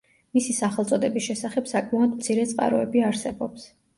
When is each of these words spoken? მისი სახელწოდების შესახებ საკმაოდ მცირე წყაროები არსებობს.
მისი 0.35 0.53
სახელწოდების 0.59 1.25
შესახებ 1.25 1.69
საკმაოდ 1.73 2.15
მცირე 2.21 2.47
წყაროები 2.53 3.07
არსებობს. 3.13 3.71